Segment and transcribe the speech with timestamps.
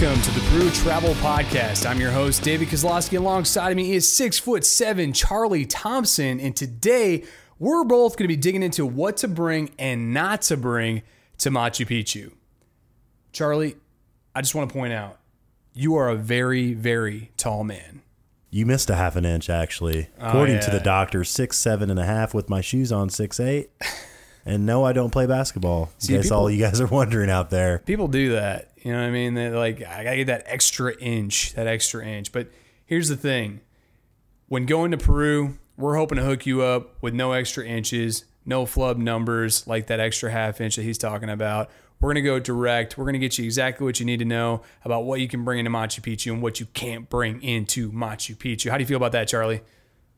[0.00, 1.88] welcome to the Brew Travel Podcast.
[1.88, 3.18] I'm your host, David Kozlowski.
[3.18, 7.24] Alongside of me is six foot seven Charlie Thompson, and today
[7.58, 11.02] we're both going to be digging into what to bring and not to bring
[11.38, 12.32] to Machu Picchu.
[13.32, 13.76] Charlie,
[14.34, 15.18] I just want to point out
[15.74, 18.02] you are a very, very tall man.
[18.50, 20.08] You missed a half an inch, actually.
[20.20, 20.78] Oh, According to Oh, yeah.
[20.78, 23.70] the doctor, six seven and a half with my shoes on, six eight.
[24.44, 25.92] And no, I don't play basketball.
[25.98, 27.78] See, people- all you guys are wondering out there.
[27.86, 28.71] People do that.
[28.82, 29.34] You know what I mean?
[29.34, 32.32] They like I gotta get that extra inch, that extra inch.
[32.32, 32.48] But
[32.84, 33.60] here's the thing:
[34.48, 38.66] when going to Peru, we're hoping to hook you up with no extra inches, no
[38.66, 41.70] flub numbers like that extra half inch that he's talking about.
[42.00, 42.98] We're gonna go direct.
[42.98, 45.60] We're gonna get you exactly what you need to know about what you can bring
[45.60, 48.68] into Machu Picchu and what you can't bring into Machu Picchu.
[48.68, 49.60] How do you feel about that, Charlie?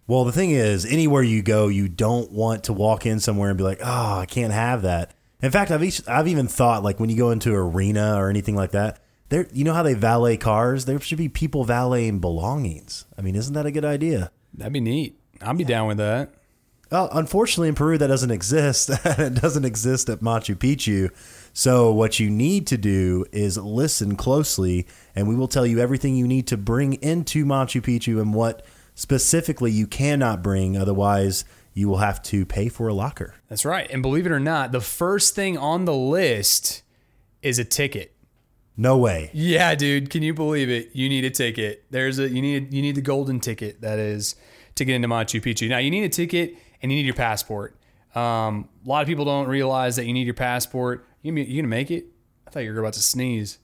[0.07, 3.59] Well, the thing is, anywhere you go, you don't want to walk in somewhere and
[3.59, 6.99] be like, "Oh, I can't have that." In fact, I've each, I've even thought like
[6.99, 9.93] when you go into an arena or anything like that, there you know how they
[9.93, 10.87] valet cars?
[10.87, 13.05] There should be people valeting belongings.
[13.19, 14.31] I mean, isn't that a good idea?
[14.55, 15.21] That'd be neat.
[15.43, 16.33] I'd be down with that.
[16.91, 18.89] Well, unfortunately, in Peru, that doesn't exist.
[19.05, 21.11] it doesn't exist at Machu Picchu.
[21.53, 26.17] So, what you need to do is listen closely, and we will tell you everything
[26.17, 28.65] you need to bring into Machu Picchu and what
[28.95, 30.79] specifically you cannot bring.
[30.79, 33.35] Otherwise, you will have to pay for a locker.
[33.49, 33.91] That's right.
[33.91, 36.83] And believe it or not, the first thing on the list
[37.43, 38.15] is a ticket.
[38.77, 39.31] No way.
[39.33, 40.91] Yeah, dude, can you believe it?
[40.95, 41.85] You need a ticket.
[41.91, 44.35] There's a you need you need the golden ticket that is
[44.77, 45.69] to get into Machu Picchu.
[45.69, 47.77] Now you need a ticket and you need your passport.
[48.15, 51.07] Um, a lot of people don't realize that you need your passport.
[51.23, 52.07] You you gonna make it?
[52.47, 53.59] I thought you were about to sneeze.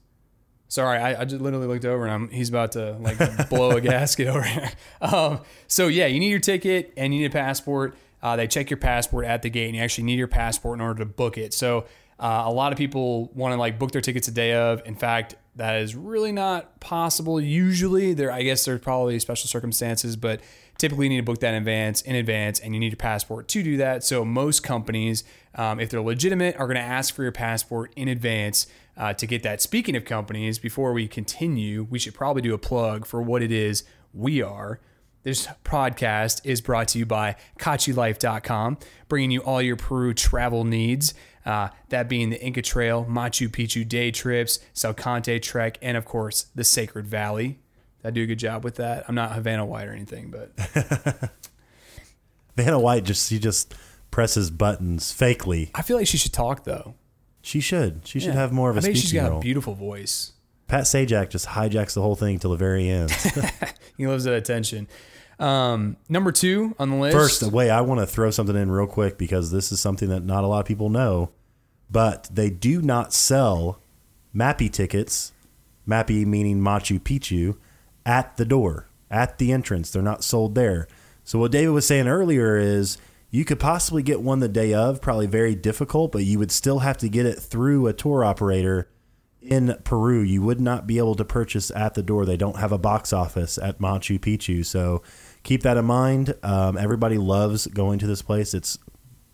[0.71, 3.81] Sorry, I, I just literally looked over and I'm, he's about to like blow a
[3.81, 4.71] gasket over here.
[5.01, 7.93] Um, so yeah, you need your ticket and you need a passport.
[8.23, 10.81] Uh, they check your passport at the gate, and you actually need your passport in
[10.81, 11.53] order to book it.
[11.53, 11.87] So
[12.17, 14.81] uh, a lot of people want to like book their tickets a day of.
[14.85, 17.41] In fact, that is really not possible.
[17.41, 20.39] Usually, there I guess there's probably special circumstances, but
[20.77, 23.49] typically you need to book that in advance, in advance, and you need your passport
[23.49, 24.05] to do that.
[24.05, 25.25] So most companies,
[25.55, 29.25] um, if they're legitimate, are going to ask for your passport in advance uh, to
[29.25, 29.61] get that.
[29.61, 33.51] Speaking of companies, before we continue, we should probably do a plug for what it
[33.51, 34.79] is we are.
[35.23, 41.13] This podcast is brought to you by KachiLife.com, bringing you all your Peru travel needs.
[41.45, 46.47] Uh, that being the Inca Trail, Machu Picchu day trips, Salkantay Trek, and of course
[46.55, 47.59] the Sacred Valley.
[48.03, 49.05] I do a good job with that?
[49.07, 50.51] I'm not Havana White or anything, but
[52.55, 53.73] Vanna White just she just
[54.09, 55.69] presses buttons fakely.
[55.75, 56.95] I feel like she should talk though.
[57.41, 58.01] She should.
[58.05, 59.39] She should have more of a I think she's speaking got role.
[59.39, 60.33] a beautiful voice.
[60.67, 63.11] Pat Sajak just hijacks the whole thing till the very end.
[63.97, 64.87] He loves that attention.
[65.37, 67.15] Um, number two on the list.
[67.15, 70.23] First, wait, I want to throw something in real quick because this is something that
[70.23, 71.29] not a lot of people know,
[71.89, 73.79] but they do not sell
[74.35, 75.33] Mappy tickets,
[75.87, 77.57] Mappy meaning Machu Picchu,
[78.05, 79.91] at the door, at the entrance.
[79.91, 80.87] They're not sold there.
[81.23, 82.97] So what David was saying earlier is
[83.31, 86.79] you could possibly get one the day of, probably very difficult, but you would still
[86.79, 88.89] have to get it through a tour operator
[89.41, 90.21] in Peru.
[90.21, 92.25] You would not be able to purchase at the door.
[92.25, 94.65] They don't have a box office at Machu Picchu.
[94.65, 95.01] So
[95.43, 96.35] keep that in mind.
[96.43, 98.53] Um, everybody loves going to this place.
[98.53, 98.77] It's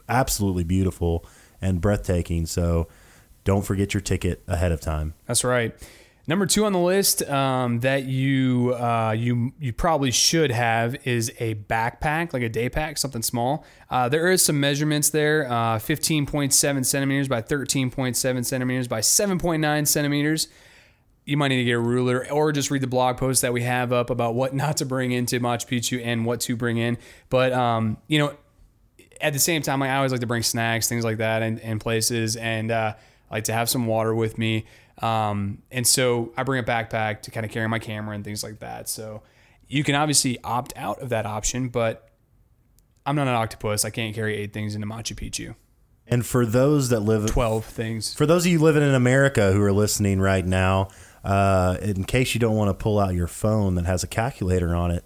[0.08, 1.25] absolutely beautiful
[1.59, 2.46] and breathtaking.
[2.46, 2.88] So
[3.44, 5.16] don't forget your ticket ahead of time.
[5.25, 5.75] That's right.
[6.29, 11.31] Number two on the list um, that you uh, you you probably should have is
[11.39, 13.65] a backpack, like a day pack, something small.
[13.89, 20.49] Uh, there is some measurements there: uh, 15.7 centimeters by 13.7 centimeters by 7.9 centimeters.
[21.23, 23.61] You might need to get a ruler or just read the blog post that we
[23.61, 26.97] have up about what not to bring into Machu Picchu and what to bring in.
[27.29, 28.35] But um, you know,
[29.21, 31.79] at the same time, I always like to bring snacks, things like that, and, and
[31.79, 32.95] places, and uh,
[33.31, 34.66] like to have some water with me.
[35.02, 38.44] Um, and so I bring a backpack to kind of carry my camera and things
[38.44, 38.90] like that.
[38.90, 39.22] So
[39.67, 42.09] you can obviously opt out of that option, but
[43.05, 43.85] I'm not an octopus.
[43.85, 45.55] I can't carry eight things into Machu Picchu.
[46.08, 48.14] And for those that live, 12 things.
[48.14, 50.88] for those of you living in America who are listening right now,
[51.23, 54.73] uh, in case you don't want to pull out your phone that has a calculator
[54.73, 55.03] on it,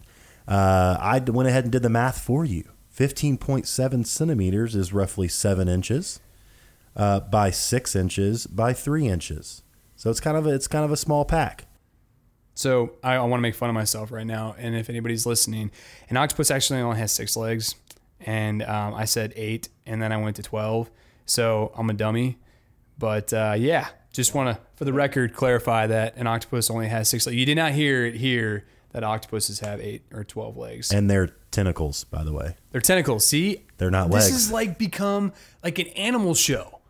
[0.47, 2.65] uh, I went ahead and did the math for you.
[2.95, 6.19] 15.7 centimeters is roughly seven inches
[6.95, 9.63] uh, by six inches by three inches.
[10.01, 11.67] So it's kind of a, it's kind of a small pack.
[12.55, 14.55] So I, I want to make fun of myself right now.
[14.57, 15.69] And if anybody's listening,
[16.09, 17.75] an octopus actually only has six legs.
[18.19, 20.89] And um, I said eight, and then I went to 12.
[21.27, 22.39] So I'm a dummy.
[22.97, 27.07] But uh, yeah, just want to, for the record, clarify that an octopus only has
[27.07, 27.37] six legs.
[27.37, 30.91] You did not hear it here that octopuses have eight or 12 legs.
[30.91, 32.55] And they're tentacles, by the way.
[32.71, 33.27] They're tentacles.
[33.27, 33.67] See?
[33.77, 34.31] They're not This legs.
[34.31, 35.31] This is like become
[35.63, 36.80] like an animal show.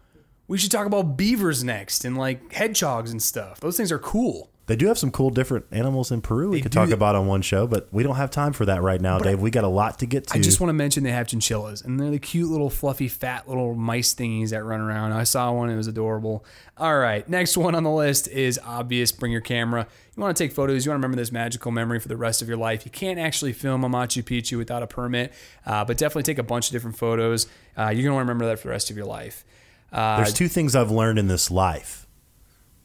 [0.52, 3.62] We should talk about beavers next and like hedgehogs and stuff.
[3.62, 4.50] Those things are cool.
[4.66, 6.80] They do have some cool different animals in Peru we They could do.
[6.80, 9.40] talk about on one show, but we don't have time for that right now, Dave.
[9.40, 10.38] We got a lot to get to.
[10.38, 13.48] I just want to mention they have chinchillas, and they're the cute little fluffy, fat
[13.48, 15.14] little mice thingies that run around.
[15.14, 16.44] I saw one; it was adorable.
[16.78, 19.14] All right, next one on the list is obvious.
[19.14, 19.88] Bring your camera.
[20.18, 20.86] You want to take photos.
[20.86, 22.84] You want to remember this magical memory for the rest of your life.
[22.84, 25.32] You can't actually film a Machu Picchu without a permit,
[25.66, 27.48] uh, but definitely take a bunch of different photos.
[27.78, 29.46] Uh, you're gonna want to remember that for the rest of your life.
[29.92, 32.08] Uh, There's two things I've learned in this life.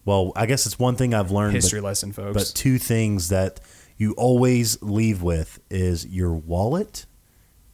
[0.04, 2.34] Well, I guess it's one thing I've learned, but- history lesson, folks.
[2.34, 3.60] but two things that
[3.96, 7.06] you always leave with is your wallet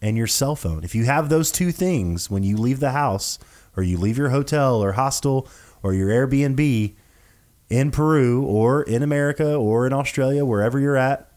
[0.01, 0.85] and your cell phone.
[0.85, 3.39] If you have those two things when you leave the house
[3.77, 5.49] or you leave your hotel or hostel
[5.83, 6.95] or your Airbnb
[7.69, 11.31] in Peru or in America or in Australia, wherever you're at,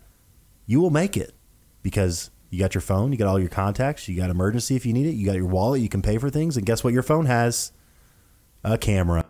[0.65, 1.33] you will make it
[1.81, 4.93] because you got your phone, you got all your contacts, you got emergency if you
[4.93, 7.03] need it, you got your wallet, you can pay for things, and guess what your
[7.03, 7.71] phone has?
[8.65, 9.25] A camera.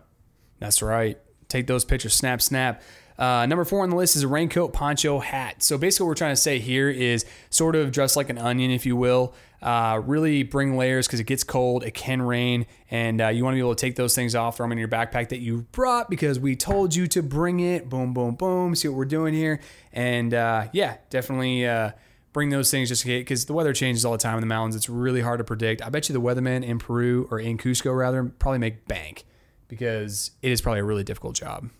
[0.60, 1.18] That's right.
[1.48, 2.14] Take those pictures.
[2.14, 2.82] Snap, snap.
[3.18, 5.62] Uh, number four on the list is a raincoat, poncho, hat.
[5.62, 8.70] So basically, what we're trying to say here is sort of dress like an onion,
[8.70, 9.34] if you will.
[9.60, 13.54] Uh, really bring layers because it gets cold, it can rain, and uh, you want
[13.54, 15.66] to be able to take those things off, throw them in your backpack that you
[15.72, 17.88] brought because we told you to bring it.
[17.90, 18.74] Boom, boom, boom.
[18.74, 19.60] See what we're doing here,
[19.92, 21.92] and uh, yeah, definitely uh,
[22.36, 24.76] bring those things just because the weather changes all the time in the mountains.
[24.76, 25.80] It's really hard to predict.
[25.80, 29.24] I bet you the weathermen in Peru or in Cusco rather probably make bank
[29.68, 31.70] because it is probably a really difficult job.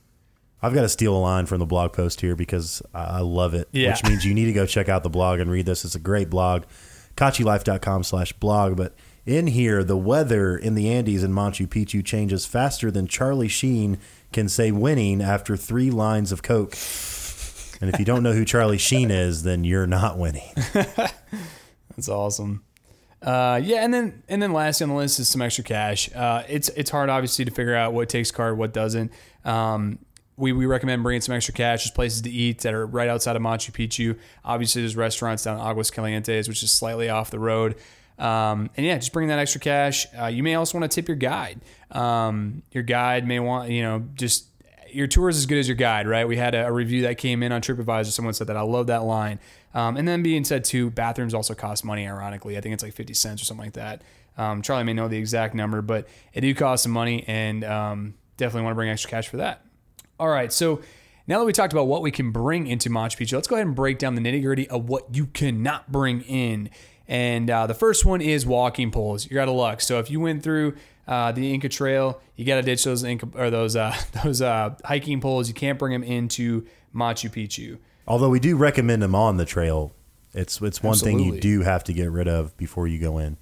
[0.62, 3.68] I've got to steal a line from the blog post here because I love it.
[3.70, 3.90] Yeah.
[3.90, 5.84] Which means you need to go check out the blog and read this.
[5.84, 6.62] It's a great blog,
[7.18, 8.78] kachilife.com slash blog.
[8.78, 8.94] But
[9.26, 13.98] in here, the weather in the Andes in Machu Picchu changes faster than Charlie Sheen
[14.32, 16.74] can say winning after three lines of Coke.
[17.80, 20.48] And if you don't know who Charlie Sheen is, then you're not winning.
[20.72, 22.64] That's awesome.
[23.22, 26.14] Uh, yeah, and then and then lastly on the list is some extra cash.
[26.14, 29.10] Uh, it's it's hard obviously to figure out what takes card, what doesn't.
[29.44, 29.98] Um,
[30.36, 31.84] we, we recommend bringing some extra cash.
[31.84, 34.18] There's places to eat that are right outside of Machu Picchu.
[34.44, 37.76] Obviously, there's restaurants down in Aguas Calientes, which is slightly off the road.
[38.18, 40.06] Um, and yeah, just bring that extra cash.
[40.18, 41.60] Uh, you may also want to tip your guide.
[41.90, 44.46] Um, your guide may want, you know, just
[44.96, 46.26] your tour is as good as your guide, right?
[46.26, 48.06] We had a, a review that came in on TripAdvisor.
[48.06, 48.56] Someone said that.
[48.56, 49.38] I love that line.
[49.74, 52.08] Um, and then being said too, bathrooms also cost money.
[52.08, 54.02] Ironically, I think it's like fifty cents or something like that.
[54.38, 58.14] Um, Charlie may know the exact number, but it do cost some money, and um,
[58.36, 59.64] definitely want to bring extra cash for that.
[60.18, 60.80] All right, so
[61.26, 63.66] now that we talked about what we can bring into Machu Picchu, let's go ahead
[63.66, 66.70] and break down the nitty gritty of what you cannot bring in.
[67.08, 69.30] And uh, the first one is walking poles.
[69.30, 69.80] You're out of luck.
[69.80, 70.76] So if you went through
[71.06, 74.74] uh, the Inca Trail, you got to ditch those Inca or those uh, those uh,
[74.84, 75.48] hiking poles.
[75.48, 77.78] You can't bring them into Machu Picchu.
[78.08, 79.92] Although we do recommend them on the trail.
[80.32, 83.38] It's, it's one thing you do have to get rid of before you go in.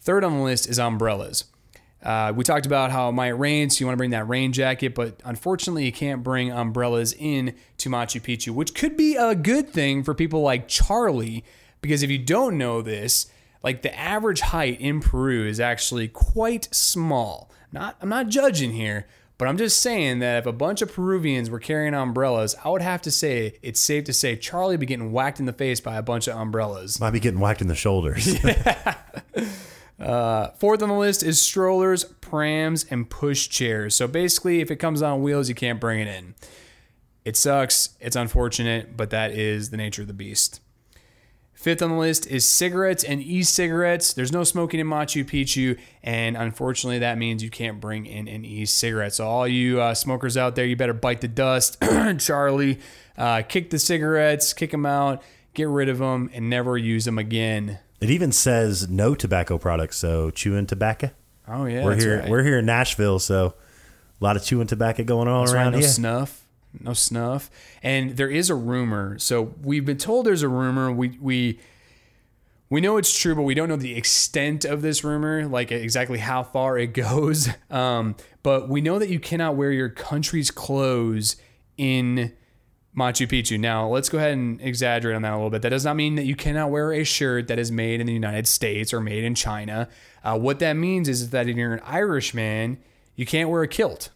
[0.00, 1.44] Third on the list is umbrellas.
[2.02, 4.52] Uh, we talked about how it might rain, so you want to bring that rain
[4.52, 9.36] jacket, but unfortunately, you can't bring umbrellas in to Machu Picchu, which could be a
[9.36, 11.44] good thing for people like Charlie,
[11.82, 13.26] because if you don't know this,
[13.62, 17.50] like the average height in Peru is actually quite small.
[17.70, 19.06] Not, I'm not judging here,
[19.38, 22.82] but I'm just saying that if a bunch of Peruvians were carrying umbrellas, I would
[22.82, 25.96] have to say it's safe to say Charlie be getting whacked in the face by
[25.96, 27.00] a bunch of umbrellas.
[27.00, 28.36] Might be getting whacked in the shoulders.
[30.00, 33.94] Uh, fourth on the list is strollers, prams, and push chairs.
[33.94, 36.34] So basically, if it comes on wheels, you can't bring it in.
[37.24, 37.90] It sucks.
[38.00, 40.60] It's unfortunate, but that is the nature of the beast.
[41.62, 44.14] Fifth on the list is cigarettes and e cigarettes.
[44.14, 48.44] There's no smoking in Machu Picchu, and unfortunately, that means you can't bring in an
[48.44, 49.14] e cigarette.
[49.14, 51.80] So, all you uh, smokers out there, you better bite the dust.
[52.18, 52.80] Charlie,
[53.16, 55.22] uh, kick the cigarettes, kick them out,
[55.54, 57.78] get rid of them, and never use them again.
[58.00, 61.10] It even says no tobacco products, so chewing tobacco.
[61.46, 61.84] Oh, yeah.
[61.84, 62.18] we're here.
[62.18, 62.28] right.
[62.28, 63.54] We're here in Nashville, so
[64.20, 65.88] a lot of chewing tobacco going on That's right, around no here.
[65.88, 66.41] snuff.
[66.80, 67.50] No snuff.
[67.82, 69.18] And there is a rumor.
[69.18, 70.90] So we've been told there's a rumor.
[70.90, 71.60] We we
[72.70, 76.18] we know it's true, but we don't know the extent of this rumor, like exactly
[76.18, 77.48] how far it goes.
[77.70, 81.36] Um, but we know that you cannot wear your country's clothes
[81.76, 82.32] in
[82.96, 83.60] Machu Picchu.
[83.60, 85.62] Now, let's go ahead and exaggerate on that a little bit.
[85.62, 88.12] That does not mean that you cannot wear a shirt that is made in the
[88.12, 89.88] United States or made in China.
[90.24, 92.78] Uh, what that means is that if you're an Irishman,
[93.16, 94.10] you can't wear a kilt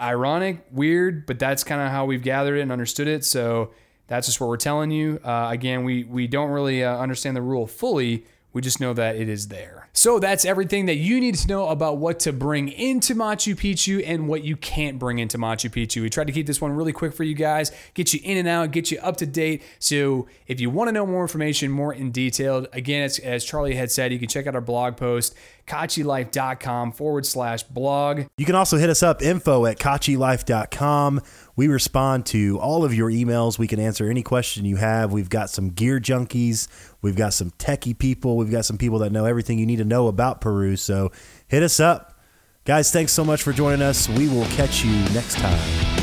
[0.00, 3.24] ironic, weird, but that's kind of how we've gathered it and understood it.
[3.24, 3.70] So
[4.08, 5.20] that's just what we're telling you.
[5.24, 8.24] Uh, again, we we don't really uh, understand the rule fully.
[8.52, 9.86] We just know that it is there.
[9.92, 14.02] So that's everything that you need to know about what to bring into Machu Picchu
[14.06, 16.00] and what you can't bring into Machu Picchu.
[16.00, 18.48] We tried to keep this one really quick for you guys, get you in and
[18.48, 19.62] out, get you up to date.
[19.78, 23.74] So if you want to know more information, more in detail, again, as, as Charlie
[23.74, 25.34] had said, you can check out our blog post,
[25.66, 28.22] kachilife.com forward slash blog.
[28.38, 31.20] You can also hit us up info at kachilife.com.
[31.56, 33.58] We respond to all of your emails.
[33.58, 35.12] We can answer any question you have.
[35.12, 36.68] We've got some gear junkies.
[37.02, 38.36] We've got some techie people.
[38.36, 40.76] We've got some people that know everything you need to know about Peru.
[40.76, 41.12] So
[41.48, 42.18] hit us up.
[42.64, 44.08] Guys, thanks so much for joining us.
[44.08, 45.95] We will catch you next time.